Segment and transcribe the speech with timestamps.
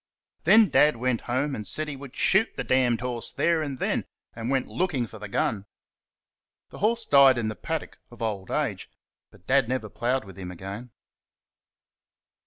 [0.45, 4.49] Then Dad went home and said he would shoot the horse there and then, and
[4.49, 5.67] went looking for the gun.
[6.69, 8.89] The horse died in the paddock of old age,
[9.29, 10.89] but Dad never ploughed with him again.